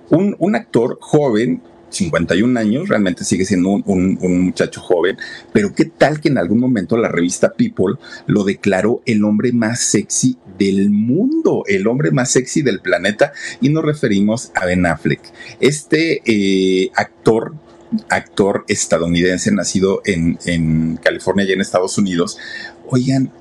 [0.09, 1.61] un actor joven
[1.95, 5.17] 51 años, realmente sigue siendo un, muchacho joven,
[5.53, 7.95] pero qué tal que en algún momento la revista People
[8.27, 13.69] lo declaró el hombre más sexy del mundo, el hombre más sexy del planeta, y
[13.69, 15.21] nos referimos a Ben Affleck.
[15.59, 17.55] Este eh, actor
[18.09, 22.37] actor estadounidense nacido en, en California y en Estados Unidos,
[22.87, 23.31] oigan,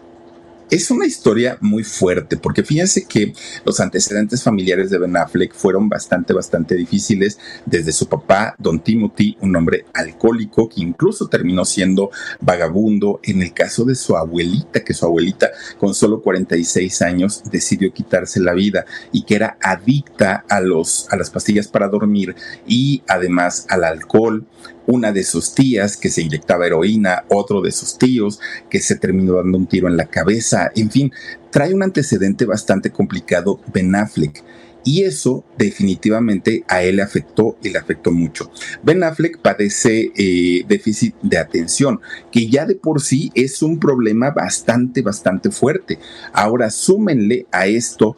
[0.70, 3.32] es una historia muy fuerte, porque fíjense que
[3.64, 7.38] los antecedentes familiares de Ben Affleck fueron bastante, bastante difíciles.
[7.66, 13.20] Desde su papá, Don Timothy, un hombre alcohólico que incluso terminó siendo vagabundo.
[13.22, 18.40] En el caso de su abuelita, que su abuelita con solo 46 años decidió quitarse
[18.40, 22.34] la vida y que era adicta a, los, a las pastillas para dormir
[22.66, 24.46] y además al alcohol
[24.86, 29.34] una de sus tías que se inyectaba heroína, otro de sus tíos que se terminó
[29.34, 31.12] dando un tiro en la cabeza, en fin,
[31.50, 34.42] trae un antecedente bastante complicado Ben Affleck.
[34.86, 38.50] Y eso definitivamente a él le afectó y le afectó mucho.
[38.82, 44.30] Ben Affleck padece eh, déficit de atención, que ya de por sí es un problema
[44.30, 45.98] bastante, bastante fuerte.
[46.34, 48.16] Ahora súmenle a esto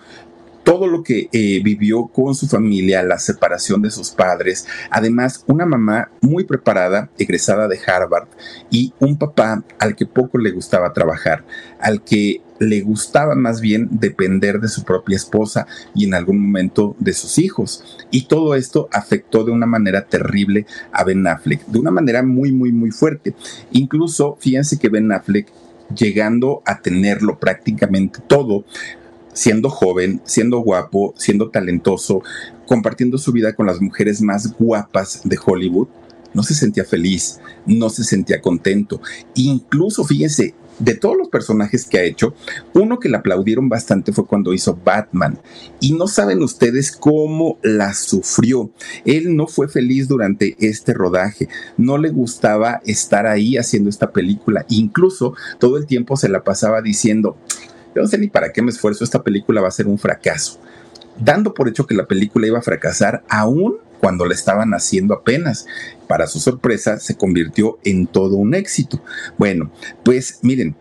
[0.67, 5.65] todo lo que eh, vivió con su familia, la separación de sus padres, además una
[5.65, 8.27] mamá muy preparada, egresada de Harvard,
[8.69, 11.45] y un papá al que poco le gustaba trabajar,
[11.79, 16.97] al que le gustaba más bien depender de su propia esposa y en algún momento
[16.99, 18.05] de sus hijos.
[18.11, 22.51] Y todo esto afectó de una manera terrible a Ben Affleck, de una manera muy,
[22.51, 23.37] muy, muy fuerte.
[23.71, 25.47] Incluso, fíjense que Ben Affleck
[25.95, 28.65] llegando a tenerlo prácticamente todo,
[29.37, 32.23] siendo joven, siendo guapo, siendo talentoso,
[32.67, 35.89] compartiendo su vida con las mujeres más guapas de Hollywood,
[36.33, 39.01] no se sentía feliz, no se sentía contento.
[39.35, 42.35] Incluso, fíjense, de todos los personajes que ha hecho,
[42.75, 45.39] uno que le aplaudieron bastante fue cuando hizo Batman.
[45.81, 48.71] Y no saben ustedes cómo la sufrió.
[49.05, 51.49] Él no fue feliz durante este rodaje.
[51.77, 54.65] No le gustaba estar ahí haciendo esta película.
[54.69, 57.37] Incluso todo el tiempo se la pasaba diciendo,
[58.01, 60.61] no sé ni para qué me esfuerzo, esta película va a ser un fracaso.
[61.19, 65.67] dando por hecho que la película iba a fracasar aún cuando la estaban haciendo apenas.
[66.07, 69.03] Para su sorpresa, se convirtió en todo un éxito.
[69.39, 69.73] Bueno,
[70.05, 70.77] pues miren,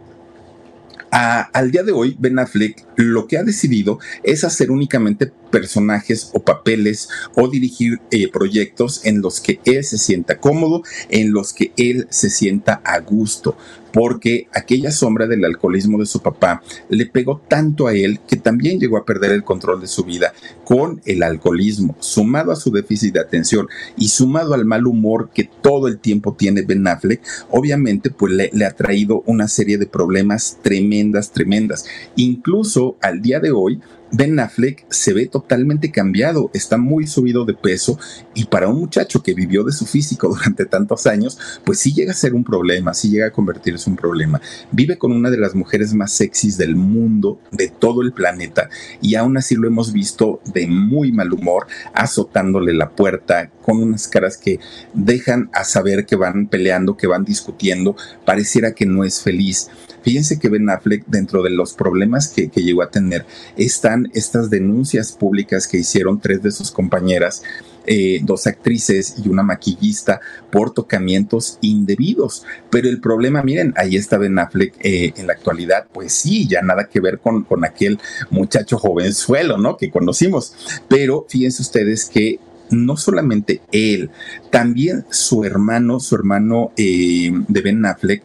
[1.12, 6.42] al día de hoy, Ben Affleck lo que ha decidido es hacer únicamente personajes o
[6.42, 11.72] papeles o dirigir eh, proyectos en los que él se sienta cómodo, en los que
[11.78, 13.56] él se sienta a gusto,
[13.94, 18.82] porque aquella sombra del alcoholismo de su papá le pegó tanto a él que también
[18.82, 20.34] llegó a perder el control de su vida
[20.66, 25.50] con el alcoholismo, sumado a su déficit de atención y sumado al mal humor que
[25.62, 29.88] todo el tiempo tiene Ben Affleck, obviamente pues le, le ha traído una serie de
[29.88, 31.86] problemas tremendas, tremendas.
[32.18, 33.80] Incluso al día de hoy,
[34.18, 38.00] Ben Affleck se ve totalmente cambiado, está muy subido de peso
[38.34, 42.12] y para un muchacho que vivió de su físico durante tantos años, pues sí llega
[42.12, 44.40] a ser un problema, sí llega a convertirse en un problema.
[44.72, 48.70] Vive con una de las mujeres más sexys del mundo, de todo el planeta,
[49.02, 54.08] y aún así lo hemos visto de muy mal humor, azotándole la puerta, con unas
[54.08, 54.62] caras que
[54.94, 59.70] dejan a saber que van peleando, que van discutiendo, pareciera que no es feliz.
[60.06, 63.26] Fíjense que Ben Affleck, dentro de los problemas que, llegó a tener,
[63.58, 67.42] están estas denuncias públicas que hicieron tres de sus compañeras.
[67.88, 70.20] Eh, dos actrices y una maquillista
[70.52, 72.44] por tocamientos indebidos.
[72.70, 76.62] Pero el problema, miren, ahí está Ben Affleck eh, en la actualidad, pues sí, ya
[76.62, 78.00] nada que ver con, con aquel
[78.30, 79.76] muchacho jovenzuelo, ¿no?
[79.76, 80.56] Que conocimos.
[80.88, 82.40] Pero fíjense ustedes que
[82.70, 84.10] no solamente él,
[84.52, 88.24] también su hermano, su hermano eh, de Ben Affleck,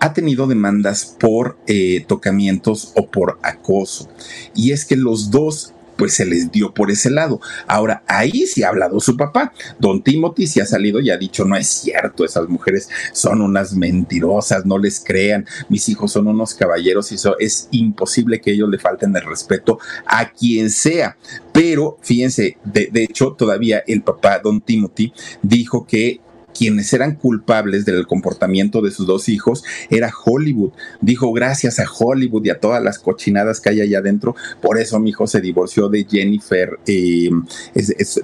[0.00, 4.08] ha tenido demandas por eh, tocamientos o por acoso.
[4.54, 7.40] Y es que los dos pues se les dio por ese lado.
[7.66, 9.52] Ahora, ahí sí ha hablado su papá.
[9.80, 13.74] Don Timothy sí ha salido y ha dicho, no es cierto, esas mujeres son unas
[13.74, 18.70] mentirosas, no les crean, mis hijos son unos caballeros y eso es imposible que ellos
[18.70, 21.18] le falten el respeto a quien sea.
[21.52, 26.20] Pero fíjense, de, de hecho, todavía el papá, don Timothy, dijo que
[26.58, 30.72] quienes eran culpables del comportamiento de sus dos hijos era Hollywood.
[31.00, 34.98] Dijo, gracias a Hollywood y a todas las cochinadas que hay allá adentro, por eso
[34.98, 37.30] mi hijo se divorció de Jennifer, eh,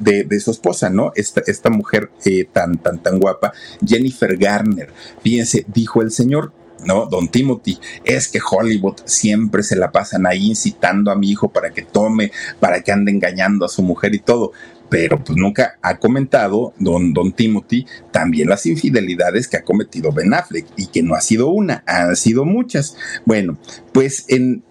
[0.00, 1.12] de, su esposa, ¿no?
[1.14, 3.52] Esta, esta mujer eh, tan, tan, tan guapa,
[3.86, 4.90] Jennifer Garner.
[5.22, 6.52] Fíjense, dijo el señor,
[6.84, 7.06] ¿no?
[7.06, 11.70] Don Timothy, es que Hollywood siempre se la pasan ahí incitando a mi hijo para
[11.70, 14.52] que tome, para que ande engañando a su mujer y todo
[14.94, 20.32] pero pues nunca ha comentado don, don Timothy también las infidelidades que ha cometido Ben
[20.32, 22.96] Affleck y que no ha sido una, han sido muchas.
[23.24, 23.58] Bueno,
[23.92, 24.62] pues en,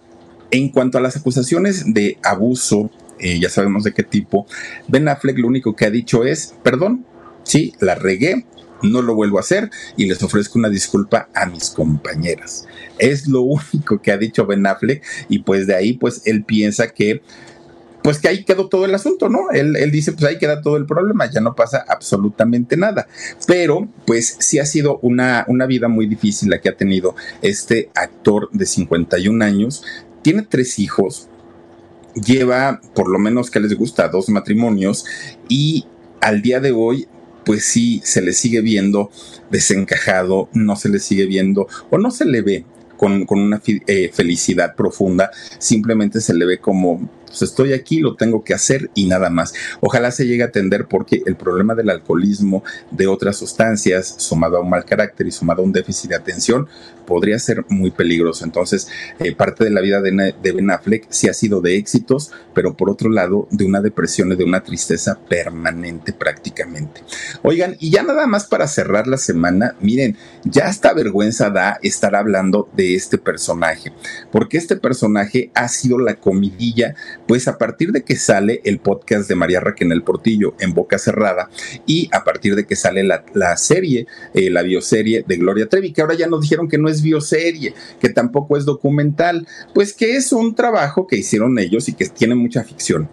[0.50, 4.46] en cuanto a las acusaciones de abuso, eh, ya sabemos de qué tipo,
[4.88, 7.04] Ben Affleck lo único que ha dicho es, perdón,
[7.42, 8.46] sí, la regué,
[8.82, 9.68] no lo vuelvo a hacer
[9.98, 12.66] y les ofrezco una disculpa a mis compañeras.
[12.98, 13.42] Es lo
[13.74, 17.20] único que ha dicho Ben Affleck y pues de ahí pues él piensa que
[18.04, 19.50] pues que ahí quedó todo el asunto, ¿no?
[19.50, 23.08] Él, dice, pues ahí queda todo el problema, ya no pasa absolutamente nada.
[23.46, 27.88] Pero, pues sí ha sido una, una vida muy difícil la que ha tenido este
[27.94, 29.84] actor de 51 años.
[30.20, 31.28] Tiene tres hijos,
[32.14, 35.06] lleva, por lo menos que les gusta, dos matrimonios
[35.48, 35.86] y
[36.20, 37.08] al día de hoy
[37.46, 39.10] pues sí se le sigue viendo
[39.50, 42.66] desencajado, no se le sigue viendo o no se le ve
[42.98, 48.44] con, una eh, felicidad profunda, simplemente se le ve como pues estoy aquí, lo tengo
[48.44, 49.54] que hacer y nada más.
[49.80, 54.60] Ojalá se llegue a atender porque el problema del alcoholismo, de otras sustancias, sumado a
[54.60, 56.68] un mal carácter y sumado a un déficit de atención,
[57.04, 58.44] podría ser muy peligroso.
[58.44, 62.30] Entonces, eh, parte de la vida de, de, Ben Affleck sí ha sido de éxitos,
[62.54, 67.02] pero por otro lado, de una depresión y de una tristeza permanente prácticamente.
[67.42, 72.14] Oigan, y ya nada más para cerrar la semana, miren, ya hasta vergüenza da estar
[72.14, 73.92] hablando de este personaje,
[74.30, 76.94] porque este personaje ha sido la comidilla
[77.26, 81.50] pues a partir de que sale el podcast de María Raquel Portillo en boca cerrada
[81.86, 86.00] y a partir de que sale la, serie, eh, la bioserie de Gloria Trevi, que
[86.00, 90.32] ahora ya nos dijeron que no es bioserie, que tampoco es documental, pues que es
[90.32, 93.08] un trabajo que hicieron ellos y que tiene mucha ficción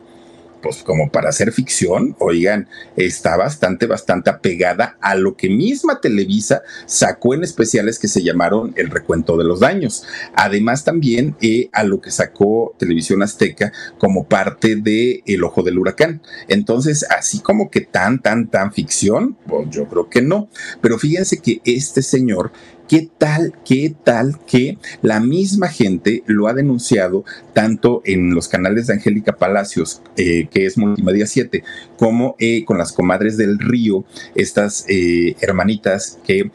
[0.61, 6.61] pues como para hacer ficción, oigan, está bastante, bastante apegada a lo que misma Televisa
[6.85, 10.03] sacó en especiales que se llamaron El recuento de los daños.
[10.35, 15.79] Además también eh, a lo que sacó Televisión Azteca como parte de El Ojo del
[15.79, 16.21] Huracán.
[16.47, 20.49] Entonces, así como que tan, tan, tan ficción, pues yo creo que no.
[20.81, 22.51] Pero fíjense que este señor
[22.91, 27.23] ¿Qué tal, qué tal que la misma gente lo ha denunciado
[27.53, 31.63] tanto en los canales de Angélica Palacios, eh, que es Multimedia 7,
[31.97, 34.03] como eh, con las comadres del río,
[34.35, 36.51] estas eh, hermanitas que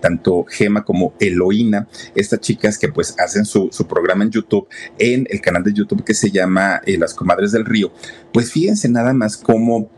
[0.00, 4.66] tanto Gema como Eloína, estas chicas que pues hacen su, su, programa en YouTube,
[4.98, 7.92] en el canal de YouTube que se llama Las Comadres del Río,
[8.32, 9.88] pues fíjense nada más cómo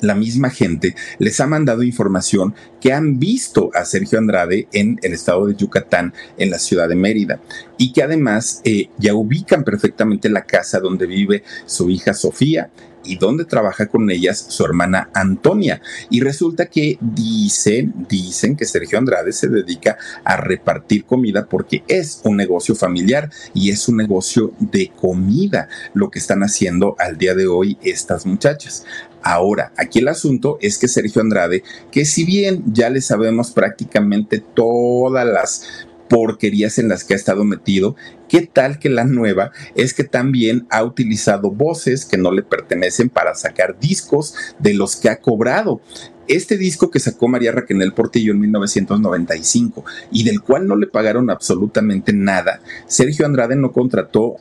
[0.00, 5.12] la misma gente les ha mandado información que han visto a Sergio Andrade en el
[5.12, 7.40] estado de Yucatán, en la ciudad de Mérida,
[7.76, 12.70] y que además eh, ya ubican perfectamente la casa donde vive su hija Sofía
[13.08, 15.80] y donde trabaja con ellas su hermana Antonia.
[16.10, 22.20] Y resulta que dicen, dicen que Sergio Andrade se dedica a repartir comida porque es
[22.24, 27.34] un negocio familiar y es un negocio de comida lo que están haciendo al día
[27.34, 28.84] de hoy estas muchachas.
[29.22, 34.38] Ahora, aquí el asunto es que Sergio Andrade, que si bien ya le sabemos prácticamente
[34.38, 37.96] todas las porquerías en las que ha estado metido,
[38.28, 43.08] ¿qué tal que la nueva es que también ha utilizado voces que no le pertenecen
[43.08, 45.80] para sacar discos de los que ha cobrado?
[46.26, 51.30] Este disco que sacó María Raquel Portillo en 1995 y del cual no le pagaron
[51.30, 54.36] absolutamente nada, Sergio Andrade no contrató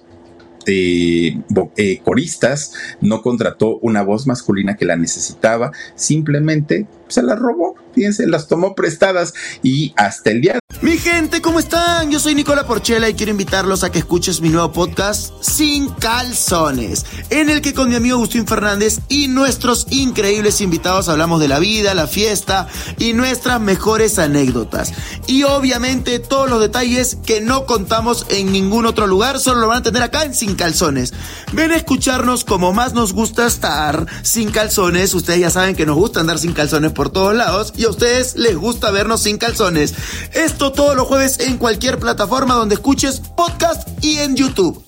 [0.67, 1.41] este,
[1.77, 8.27] eh, coristas, no contrató una voz masculina que la necesitaba, simplemente se la robó, fíjense,
[8.27, 12.11] las tomó prestadas y hasta el día mi gente, ¿cómo están?
[12.11, 17.03] Yo soy Nicola Porchela y quiero invitarlos a que escuches mi nuevo podcast Sin Calzones,
[17.31, 21.57] en el que con mi amigo Agustín Fernández y nuestros increíbles invitados hablamos de la
[21.57, 22.67] vida, la fiesta
[22.99, 24.93] y nuestras mejores anécdotas.
[25.25, 29.79] Y obviamente todos los detalles que no contamos en ningún otro lugar, solo lo van
[29.79, 31.13] a tener acá en Sin Calzones.
[31.53, 35.13] Ven a escucharnos como más nos gusta estar sin calzones.
[35.13, 38.35] Ustedes ya saben que nos gusta andar sin calzones por todos lados y a ustedes
[38.35, 39.93] les gusta vernos sin calzones.
[40.33, 44.83] Esto todos los jueves en cualquier plataforma donde escuches podcast y en YouTube.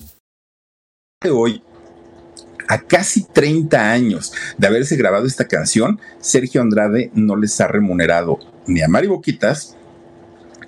[1.32, 1.62] Hoy,
[2.68, 8.38] a casi 30 años de haberse grabado esta canción, Sergio Andrade no les ha remunerado
[8.66, 9.76] ni a Mari Boquitas,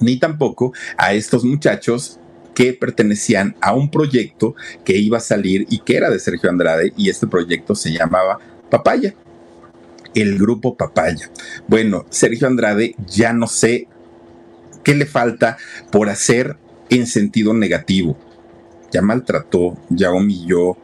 [0.00, 2.18] ni tampoco a estos muchachos
[2.55, 6.92] que pertenecían a un proyecto que iba a salir y que era de Sergio Andrade
[6.96, 8.38] y este proyecto se llamaba
[8.70, 9.14] Papaya
[10.14, 11.30] el grupo Papaya.
[11.68, 13.88] Bueno, Sergio Andrade ya no sé
[14.82, 15.59] ¿Qué le falta
[15.92, 16.57] por hacer
[16.90, 18.16] en sentido negativo?
[18.90, 20.76] Ya maltrató, ya humilló,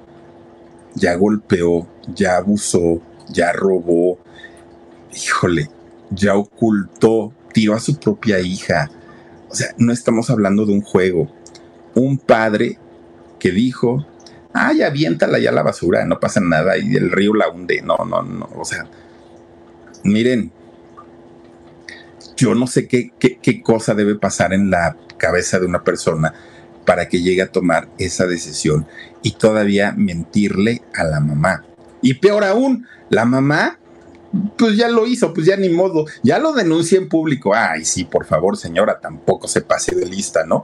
[0.95, 4.19] ya golpeó, ya abusó, ya robó,
[5.13, 5.69] híjole,
[6.11, 8.89] ya ocultó, tiró a su propia hija.
[9.51, 11.29] O sea, no estamos hablando de un juego.
[11.99, 12.79] Un padre
[13.41, 14.07] que dijo,
[14.53, 17.83] ay, aviéntala ya la basura, no pasa nada y el río la hunde.
[17.83, 18.49] No, no, no.
[18.57, 18.87] O sea,
[20.05, 20.53] miren,
[22.37, 26.33] yo no sé qué, qué, cosa debe pasar en la cabeza de una persona
[26.85, 28.87] para que llegue a tomar esa decisión
[29.23, 31.65] y todavía mentirle a la mamá.
[32.01, 33.81] Y peor aún, la mamá,
[34.57, 37.55] pues ya lo hizo, pues ya ni modo, ya lo denuncia en público.
[37.55, 40.63] Ay, sí, por favor, señora, tampoco se pase de lista, ¿no?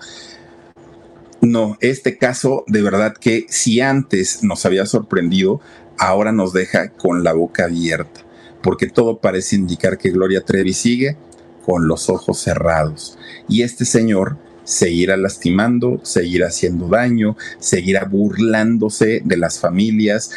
[1.45, 5.61] No, este caso de verdad que si antes nos había sorprendido,
[5.99, 8.22] ahora nos deja con la boca abierta,
[8.62, 11.18] porque todo parece indicar que Gloria Trevi sigue
[11.66, 13.18] con los ojos cerrados.
[13.47, 20.30] Y este señor seguirá lastimando, seguirá haciendo daño, seguirá burlándose de las familias,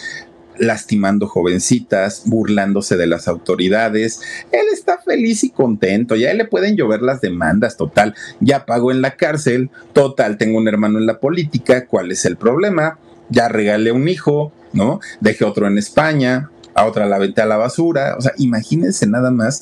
[0.59, 4.21] lastimando jovencitas, burlándose de las autoridades.
[4.51, 9.01] Él está feliz y contento, ya le pueden llover las demandas, total, ya pagó en
[9.01, 12.99] la cárcel, total, tengo un hermano en la política, ¿cuál es el problema?
[13.29, 14.99] Ya regalé un hijo, ¿no?
[15.19, 19.31] Dejé otro en España, a otra la vente a la basura, o sea, imagínense nada
[19.31, 19.61] más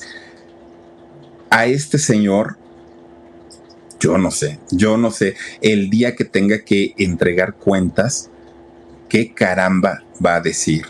[1.50, 2.56] a este señor,
[3.98, 8.30] yo no sé, yo no sé, el día que tenga que entregar cuentas,
[9.08, 10.86] ¿qué caramba va a decir?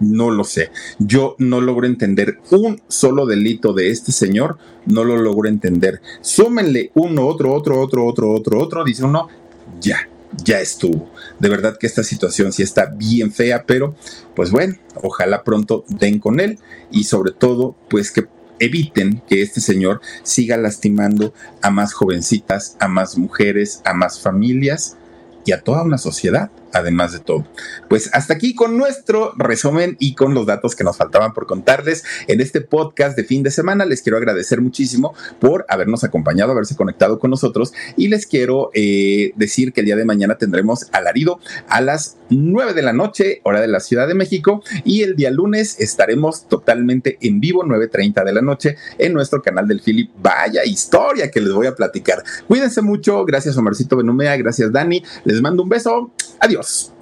[0.00, 0.70] No lo sé.
[0.98, 6.00] Yo no logro entender un solo delito de este señor, no lo logro entender.
[6.20, 9.28] Súmenle uno, otro, otro, otro, otro, otro, otro, dice uno,
[9.80, 10.08] ya,
[10.44, 11.10] ya estuvo.
[11.38, 13.94] De verdad que esta situación sí está bien fea, pero
[14.34, 16.58] pues bueno, ojalá pronto den con él
[16.90, 18.26] y sobre todo, pues que
[18.58, 24.96] eviten que este señor siga lastimando a más jovencitas, a más mujeres, a más familias
[25.44, 26.50] y a toda una sociedad.
[26.72, 27.46] Además de todo.
[27.88, 32.04] Pues hasta aquí con nuestro resumen y con los datos que nos faltaban por contarles
[32.28, 33.84] en este podcast de fin de semana.
[33.84, 39.32] Les quiero agradecer muchísimo por habernos acompañado, haberse conectado con nosotros y les quiero eh,
[39.36, 43.60] decir que el día de mañana tendremos alarido a las 9 de la noche, hora
[43.60, 48.32] de la Ciudad de México, y el día lunes estaremos totalmente en vivo, 9.30 de
[48.32, 50.10] la noche, en nuestro canal del Philip.
[50.22, 52.22] Vaya historia que les voy a platicar.
[52.48, 56.61] Cuídense mucho, gracias Omarcito Benumea, gracias Dani, les mando un beso, adiós.
[56.62, 57.01] Adios.